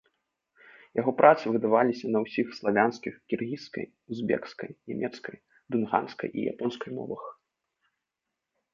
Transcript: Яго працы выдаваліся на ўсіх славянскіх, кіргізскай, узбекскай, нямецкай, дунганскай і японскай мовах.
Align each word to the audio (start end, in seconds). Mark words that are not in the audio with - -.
Яго 0.99 1.11
працы 1.19 1.45
выдаваліся 1.55 2.05
на 2.15 2.19
ўсіх 2.25 2.47
славянскіх, 2.61 3.13
кіргізскай, 3.33 3.85
узбекскай, 4.15 4.69
нямецкай, 4.93 5.35
дунганскай 5.75 6.29
і 6.37 6.51
японскай 6.57 6.91
мовах. 7.01 7.23